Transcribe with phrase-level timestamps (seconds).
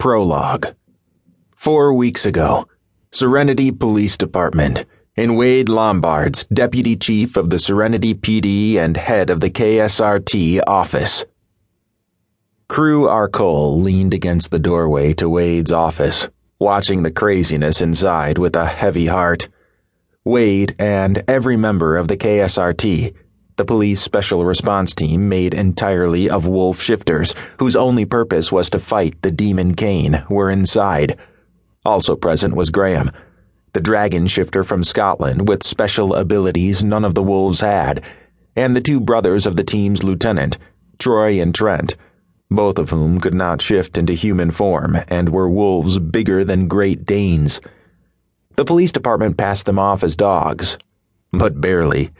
[0.00, 0.74] Prologue.
[1.54, 2.66] Four weeks ago,
[3.12, 9.40] Serenity Police Department, in Wade Lombard's Deputy Chief of the Serenity PD and head of
[9.40, 11.26] the KSRT office.
[12.66, 16.28] Crew Arcole leaned against the doorway to Wade's office,
[16.58, 19.48] watching the craziness inside with a heavy heart.
[20.24, 23.14] Wade and every member of the KSRT
[23.60, 28.78] the police special response team made entirely of wolf shifters, whose only purpose was to
[28.78, 31.18] fight the demon Kane, were inside.
[31.84, 33.10] Also present was Graham,
[33.74, 38.02] the dragon shifter from Scotland with special abilities none of the wolves had,
[38.56, 40.56] and the two brothers of the team's lieutenant,
[40.98, 41.96] Troy and Trent,
[42.50, 47.04] both of whom could not shift into human form and were wolves bigger than Great
[47.04, 47.60] Danes.
[48.56, 50.78] The police department passed them off as dogs,
[51.30, 52.10] but barely.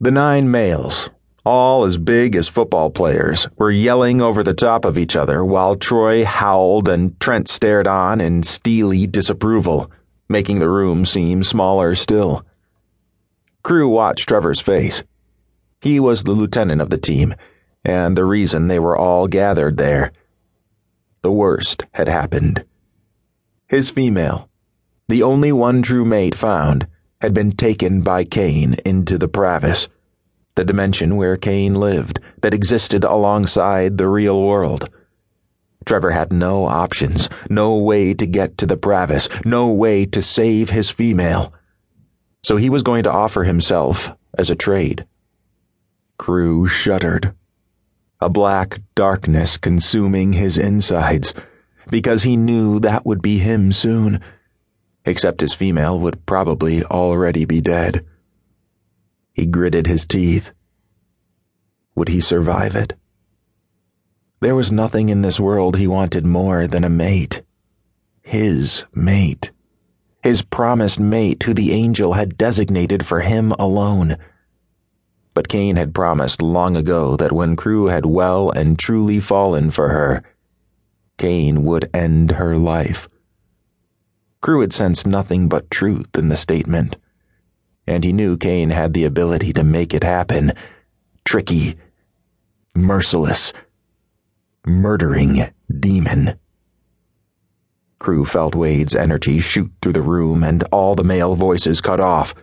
[0.00, 1.10] The nine males,
[1.44, 5.74] all as big as football players, were yelling over the top of each other while
[5.74, 9.90] Troy howled and Trent stared on in steely disapproval,
[10.28, 12.46] making the room seem smaller still.
[13.64, 15.02] Crew watched Trevor's face.
[15.80, 17.34] He was the lieutenant of the team,
[17.84, 20.12] and the reason they were all gathered there.
[21.22, 22.64] The worst had happened.
[23.66, 24.48] His female,
[25.08, 26.86] the only one true mate found,
[27.20, 29.88] had been taken by Kane into the Pravis,
[30.54, 34.88] the dimension where Kane lived, that existed alongside the real world.
[35.84, 40.70] Trevor had no options, no way to get to the Pravis, no way to save
[40.70, 41.52] his female.
[42.42, 45.06] So he was going to offer himself as a trade.
[46.18, 47.34] Crew shuddered.
[48.20, 51.34] A black darkness consuming his insides,
[51.90, 54.20] because he knew that would be him soon
[55.04, 58.04] except his female would probably already be dead.
[59.32, 60.52] He gritted his teeth.
[61.94, 62.94] Would he survive it?
[64.40, 67.42] There was nothing in this world he wanted more than a mate.
[68.22, 69.50] His mate.
[70.22, 74.16] His promised mate who the angel had designated for him alone.
[75.34, 79.88] But Kane had promised long ago that when Crew had well and truly fallen for
[79.88, 80.22] her,
[81.16, 83.08] Kane would end her life.
[84.40, 86.96] Crew had sensed nothing but truth in the statement,
[87.86, 90.52] and he knew Kane had the ability to make it happen.
[91.24, 91.76] Tricky,
[92.74, 93.52] merciless,
[94.64, 95.50] murdering
[95.80, 96.38] demon.
[97.98, 102.34] Crew felt Wade's energy shoot through the room and all the male voices cut off.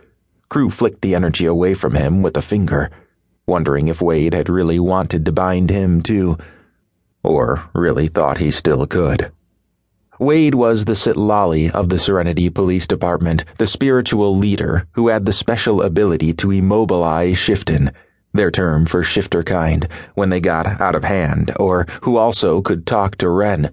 [0.50, 2.90] Crew flicked the energy away from him with a finger,
[3.46, 6.36] wondering if Wade had really wanted to bind him too,
[7.22, 9.32] or really thought he still could.
[10.18, 15.32] Wade was the Sitlali of the Serenity Police Department, the spiritual leader who had the
[15.32, 17.92] special ability to immobilize Shiften,
[18.32, 22.86] their term for shifter kind, when they got out of hand, or who also could
[22.86, 23.70] talk to Ren,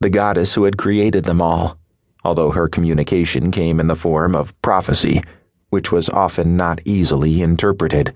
[0.00, 1.78] the goddess who had created them all,
[2.24, 5.22] although her communication came in the form of prophecy,
[5.70, 8.12] which was often not easily interpreted.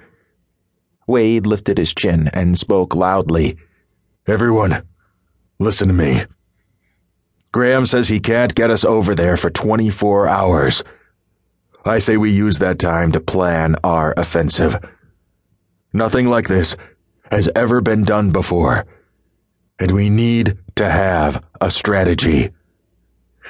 [1.07, 3.57] Wade lifted his chin and spoke loudly.
[4.27, 4.83] Everyone,
[5.59, 6.25] listen to me.
[7.53, 10.85] Graham says he can't get us over there for 24 hours.
[11.85, 14.77] I say we use that time to plan our offensive.
[15.93, 16.77] Nothing like this
[17.33, 18.87] has ever been done before,
[19.79, 22.51] and we need to have a strategy.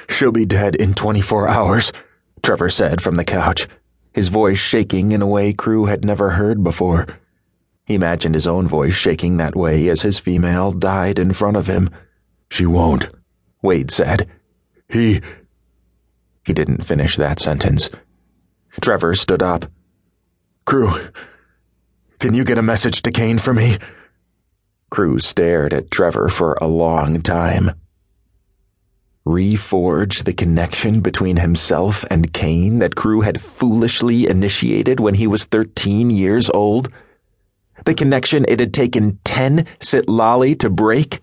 [0.09, 1.93] She'll be dead in 24 hours,
[2.41, 3.67] Trevor said from the couch,
[4.13, 7.07] his voice shaking in a way Crew had never heard before.
[7.85, 11.67] He imagined his own voice shaking that way as his female died in front of
[11.67, 11.89] him.
[12.49, 13.07] She won't.
[13.61, 14.29] Wade said.
[14.89, 15.21] He.
[16.45, 17.89] He didn't finish that sentence.
[18.81, 19.65] Trevor stood up.
[20.65, 21.09] Crew,
[22.19, 23.77] can you get a message to Kane for me?
[24.89, 27.71] Crew stared at Trevor for a long time.
[29.25, 35.45] Reforge the connection between himself and Kane that Crew had foolishly initiated when he was
[35.45, 36.89] 13 years old?
[37.85, 41.21] The connection it had taken 10 Sitlali to break?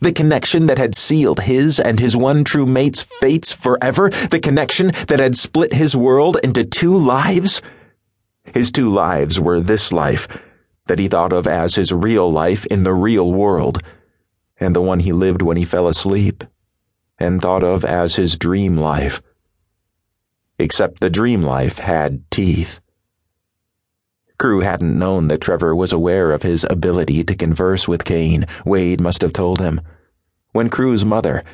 [0.00, 4.10] The connection that had sealed his and his one true mate's fates forever?
[4.30, 7.60] The connection that had split his world into two lives?
[8.54, 10.26] His two lives were this life,
[10.86, 13.82] that he thought of as his real life in the real world,
[14.58, 16.44] and the one he lived when he fell asleep,
[17.18, 19.20] and thought of as his dream life.
[20.58, 22.80] Except the dream life had teeth.
[24.40, 28.46] Crew hadn't known that Trevor was aware of his ability to converse with Kane.
[28.64, 29.82] Wade must have told him.
[30.52, 31.44] When Crew's mother,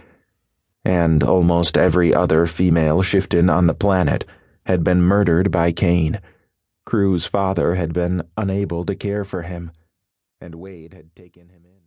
[0.84, 4.24] and almost every other female Shiften on the planet,
[4.66, 6.20] had been murdered by Kane,
[6.84, 9.72] Crew's father had been unable to care for him,
[10.40, 11.85] and Wade had taken him in.